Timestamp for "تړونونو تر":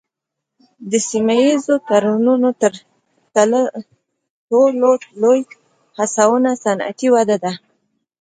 1.89-2.73